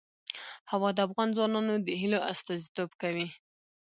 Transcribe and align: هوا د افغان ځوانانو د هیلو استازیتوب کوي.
هوا 0.71 0.89
د 0.95 0.99
افغان 1.07 1.29
ځوانانو 1.37 1.73
د 1.85 1.87
هیلو 2.01 2.19
استازیتوب 2.31 2.89
کوي. 3.01 3.27